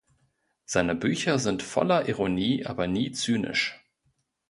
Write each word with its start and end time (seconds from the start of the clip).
Seine 0.65 0.95
Bücher 0.95 1.37
sind 1.37 1.61
voller 1.61 2.09
Ironie, 2.09 2.65
aber 2.65 2.87
nie 2.87 3.11
zynisch. 3.11 3.85